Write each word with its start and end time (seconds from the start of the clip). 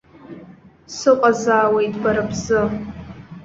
Сыҟазаауеит 0.95 1.93
бара 2.03 2.23
бзы. 2.29 2.61